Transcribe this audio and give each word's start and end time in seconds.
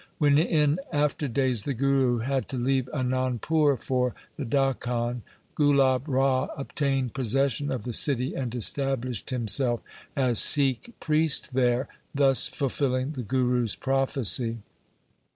When 0.17 0.39
in 0.39 0.79
after 0.91 1.27
days 1.27 1.61
the 1.61 1.75
Guru 1.75 2.17
had 2.21 2.49
to 2.49 2.57
leave 2.57 2.89
Anandpur 2.91 3.77
for 3.77 4.15
the 4.35 4.45
Dakhan, 4.45 5.21
Gulab 5.53 6.07
Rai 6.09 6.47
obtained 6.57 7.13
possession 7.13 7.71
of 7.71 7.83
the 7.83 7.93
city 7.93 8.33
and 8.33 8.55
established 8.55 9.29
himself 9.29 9.83
as 10.15 10.39
Sikh 10.39 10.95
priest 10.99 11.53
there, 11.53 11.87
thus 12.15 12.47
fulfilling 12.47 13.11
the 13.11 13.21
Guru's 13.21 13.75
prophecy. 13.75 14.63